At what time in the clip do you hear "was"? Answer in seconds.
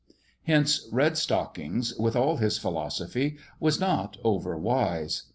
3.59-3.79